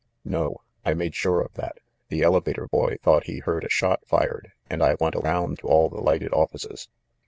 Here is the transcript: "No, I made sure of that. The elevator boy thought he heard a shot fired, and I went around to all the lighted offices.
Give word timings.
"No, 0.25 0.61
I 0.83 0.95
made 0.95 1.13
sure 1.13 1.41
of 1.41 1.53
that. 1.53 1.77
The 2.09 2.23
elevator 2.23 2.65
boy 2.67 2.97
thought 3.03 3.25
he 3.25 3.37
heard 3.37 3.63
a 3.63 3.69
shot 3.69 4.03
fired, 4.07 4.51
and 4.67 4.81
I 4.81 4.95
went 4.99 5.13
around 5.15 5.59
to 5.59 5.67
all 5.67 5.89
the 5.89 6.01
lighted 6.01 6.33
offices. 6.33 6.89